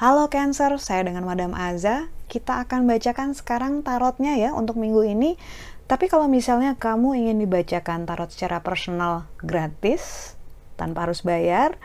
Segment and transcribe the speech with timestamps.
[0.00, 2.08] Halo Cancer, saya dengan Madam Aza.
[2.24, 5.36] Kita akan bacakan sekarang tarotnya ya untuk minggu ini.
[5.84, 10.32] Tapi kalau misalnya kamu ingin dibacakan tarot secara personal gratis,
[10.80, 11.76] tanpa harus bayar,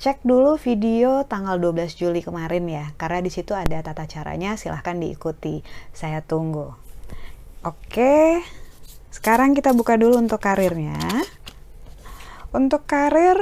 [0.00, 4.96] cek dulu video tanggal 12 Juli kemarin ya, karena di situ ada tata caranya, silahkan
[4.96, 5.60] diikuti.
[5.92, 6.72] Saya tunggu.
[7.60, 8.40] Oke,
[9.10, 10.98] sekarang kita buka dulu untuk karirnya.
[12.50, 13.38] Untuk karir,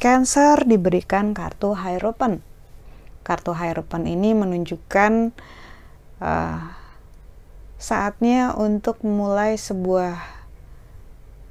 [0.00, 2.40] Cancer diberikan kartu Hierophant.
[3.20, 5.36] Kartu Hierophant ini menunjukkan
[6.24, 6.60] uh,
[7.76, 10.16] saatnya untuk memulai sebuah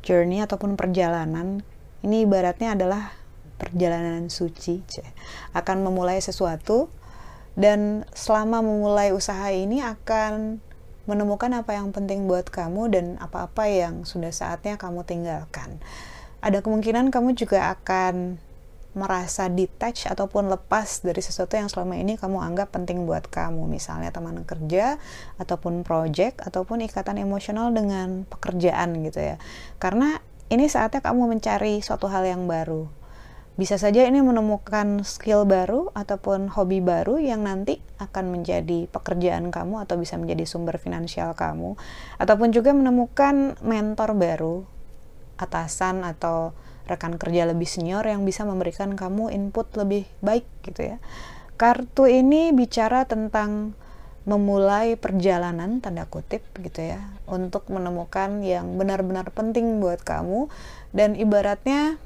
[0.02, 1.62] journey ataupun perjalanan.
[2.02, 3.14] Ini ibaratnya adalah
[3.62, 4.82] perjalanan suci,
[5.54, 6.90] akan memulai sesuatu
[7.60, 10.64] dan selama memulai usaha ini akan
[11.04, 15.84] menemukan apa yang penting buat kamu dan apa-apa yang sudah saatnya kamu tinggalkan.
[16.40, 18.40] Ada kemungkinan kamu juga akan
[18.96, 23.68] merasa detach ataupun lepas dari sesuatu yang selama ini kamu anggap penting buat kamu.
[23.68, 24.96] Misalnya teman kerja
[25.36, 29.36] ataupun project ataupun ikatan emosional dengan pekerjaan gitu ya.
[29.84, 32.99] Karena ini saatnya kamu mencari suatu hal yang baru
[33.60, 39.84] bisa saja ini menemukan skill baru ataupun hobi baru yang nanti akan menjadi pekerjaan kamu
[39.84, 41.76] atau bisa menjadi sumber finansial kamu
[42.24, 44.64] ataupun juga menemukan mentor baru
[45.36, 46.56] atasan atau
[46.88, 50.98] rekan kerja lebih senior yang bisa memberikan kamu input lebih baik gitu ya.
[51.60, 53.76] Kartu ini bicara tentang
[54.24, 60.48] memulai perjalanan tanda kutip gitu ya untuk menemukan yang benar-benar penting buat kamu
[60.96, 62.00] dan ibaratnya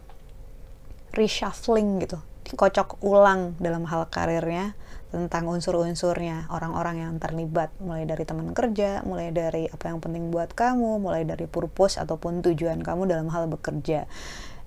[1.14, 4.76] reshuffling gitu dikocok ulang dalam hal karirnya
[5.14, 10.58] tentang unsur-unsurnya orang-orang yang terlibat mulai dari teman kerja, mulai dari apa yang penting buat
[10.58, 14.10] kamu, mulai dari purpose ataupun tujuan kamu dalam hal bekerja.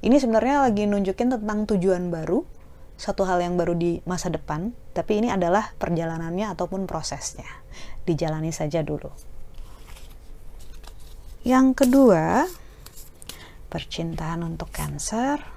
[0.06, 2.46] Ini sebenarnya lagi nunjukin tentang tujuan baru,
[2.94, 7.50] satu hal yang baru di masa depan, tapi ini adalah perjalanannya ataupun prosesnya.
[8.06, 9.10] Dijalani saja dulu.
[11.42, 12.46] Yang kedua,
[13.66, 15.55] percintaan untuk Cancer.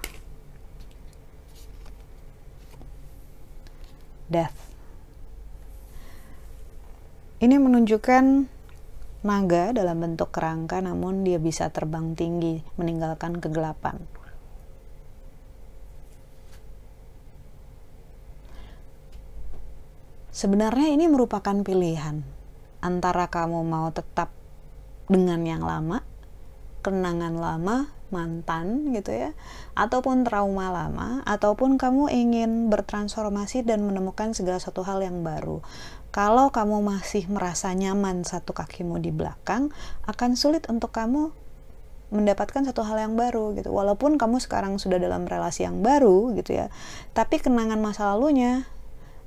[4.29, 4.69] Death
[7.40, 8.51] ini menunjukkan
[9.23, 14.00] naga dalam bentuk kerangka namun dia bisa terbang tinggi meninggalkan kegelapan.
[20.35, 22.23] Sebenarnya ini merupakan pilihan
[22.79, 24.31] antara kamu mau tetap
[25.12, 25.98] dengan yang lama,
[26.79, 29.31] kenangan lama, mantan gitu ya,
[29.78, 35.62] ataupun trauma lama, ataupun kamu ingin bertransformasi dan menemukan segala satu hal yang baru.
[36.09, 39.69] Kalau kamu masih merasa nyaman satu kakimu di belakang,
[40.09, 41.29] akan sulit untuk kamu
[42.09, 43.69] mendapatkan satu hal yang baru gitu.
[43.69, 46.73] Walaupun kamu sekarang sudah dalam relasi yang baru gitu ya,
[47.13, 48.66] tapi kenangan masa lalunya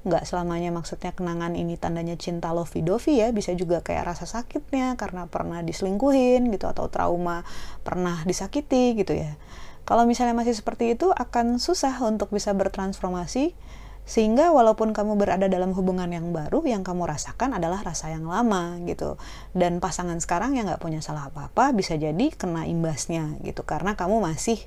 [0.02, 4.98] nggak selamanya maksudnya kenangan ini tandanya cinta lovey dovey ya bisa juga kayak rasa sakitnya
[4.98, 7.46] karena pernah diselingkuhin gitu atau trauma
[7.86, 9.38] pernah disakiti gitu ya.
[9.82, 13.54] Kalau misalnya masih seperti itu akan susah untuk bisa bertransformasi
[14.02, 18.82] sehingga walaupun kamu berada dalam hubungan yang baru yang kamu rasakan adalah rasa yang lama
[18.82, 19.14] gitu.
[19.54, 23.62] Dan pasangan sekarang yang nggak punya salah apa-apa bisa jadi kena imbasnya gitu.
[23.62, 24.58] Karena kamu masih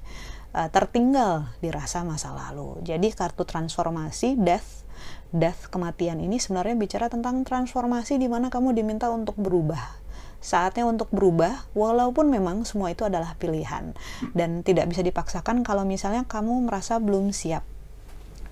[0.55, 2.79] uh, tertinggal di rasa masa lalu.
[2.87, 4.87] Jadi kartu transformasi death
[5.35, 9.99] death kematian ini sebenarnya bicara tentang transformasi di mana kamu diminta untuk berubah.
[10.39, 13.91] Saatnya untuk berubah walaupun memang semua itu adalah pilihan.
[14.31, 17.74] Dan tidak bisa dipaksakan kalau misalnya kamu merasa belum siap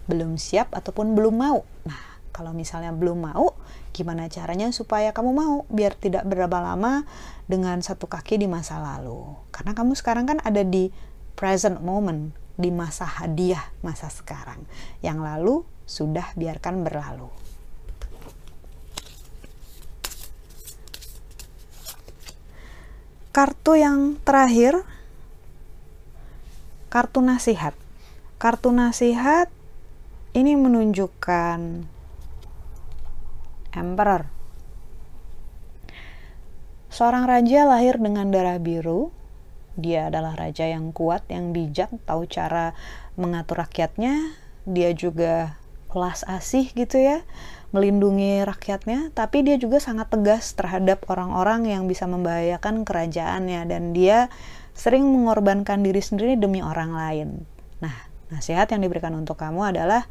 [0.10, 1.64] belum siap ataupun belum mau.
[1.88, 3.54] Nah, kalau misalnya belum mau,
[3.94, 7.06] gimana caranya supaya kamu mau biar tidak berapa lama
[7.46, 9.38] dengan satu kaki di masa lalu?
[9.54, 10.90] Karena kamu sekarang kan ada di
[11.38, 14.66] present moment, di masa hadiah masa sekarang.
[15.06, 15.56] Yang lalu
[15.86, 17.30] sudah biarkan berlalu.
[23.34, 24.86] Kartu yang terakhir,
[26.94, 27.74] kartu nasihat.
[28.38, 29.50] Kartu nasihat
[30.34, 31.60] ini menunjukkan
[33.74, 34.30] emperor.
[36.94, 39.10] Seorang raja lahir dengan darah biru.
[39.74, 42.78] Dia adalah raja yang kuat, yang bijak, tahu cara
[43.18, 44.38] mengatur rakyatnya.
[44.70, 45.58] Dia juga
[45.90, 47.26] pelas asih gitu ya,
[47.74, 54.30] melindungi rakyatnya, tapi dia juga sangat tegas terhadap orang-orang yang bisa membahayakan kerajaannya dan dia
[54.74, 57.30] sering mengorbankan diri sendiri demi orang lain.
[57.82, 60.10] Nah, Nasihat yang diberikan untuk kamu adalah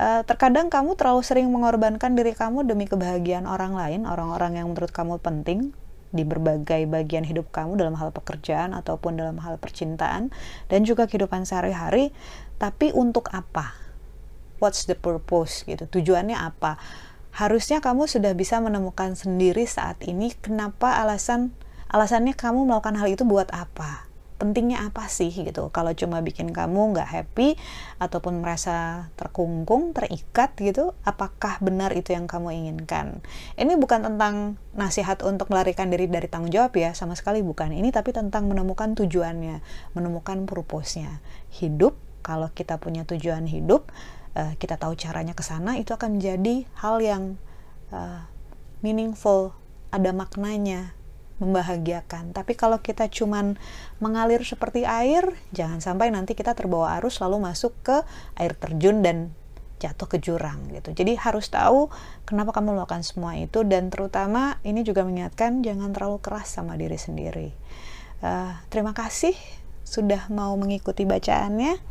[0.00, 4.88] uh, terkadang kamu terlalu sering mengorbankan diri kamu demi kebahagiaan orang lain, orang-orang yang menurut
[4.88, 5.76] kamu penting,
[6.12, 10.28] di berbagai bagian hidup kamu dalam hal pekerjaan ataupun dalam hal percintaan
[10.68, 12.12] dan juga kehidupan sehari-hari.
[12.60, 13.74] Tapi untuk apa?
[14.60, 15.88] What's the purpose gitu?
[15.88, 16.78] Tujuannya apa?
[17.32, 21.56] Harusnya kamu sudah bisa menemukan sendiri saat ini kenapa alasan
[21.88, 24.11] alasannya kamu melakukan hal itu buat apa
[24.42, 25.70] pentingnya apa sih gitu?
[25.70, 27.54] Kalau cuma bikin kamu nggak happy
[28.02, 33.22] ataupun merasa terkungkung terikat gitu apakah benar itu yang kamu inginkan?
[33.54, 37.70] Ini bukan tentang nasihat untuk melarikan diri dari tanggung jawab ya sama sekali bukan.
[37.70, 39.62] Ini tapi tentang menemukan tujuannya
[39.94, 41.22] menemukan purpose-nya.
[41.54, 41.94] Hidup
[42.26, 43.86] kalau kita punya tujuan hidup
[44.38, 47.22] uh, kita tahu caranya ke sana itu akan menjadi hal yang
[47.92, 48.24] uh,
[48.80, 49.54] meaningful
[49.92, 50.96] ada maknanya
[51.42, 52.30] membahagiakan.
[52.30, 53.58] Tapi kalau kita cuman
[53.98, 57.96] mengalir seperti air, jangan sampai nanti kita terbawa arus lalu masuk ke
[58.38, 59.34] air terjun dan
[59.82, 60.94] jatuh ke jurang gitu.
[60.94, 61.90] Jadi harus tahu
[62.22, 66.94] kenapa kamu melakukan semua itu dan terutama ini juga mengingatkan jangan terlalu keras sama diri
[66.94, 67.50] sendiri.
[68.22, 69.34] Uh, terima kasih
[69.82, 71.82] sudah mau mengikuti bacaannya.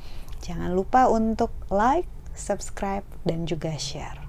[0.42, 4.21] Jangan lupa untuk like, subscribe, dan juga share.